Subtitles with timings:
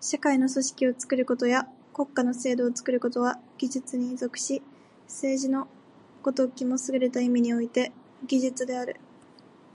[0.00, 4.62] 社会の組織を作ることや国家の制度を作ることは技術に属し、
[5.08, 5.66] 政治の
[6.22, 7.90] 如きもすぐれた意味において
[8.28, 8.94] 技術である。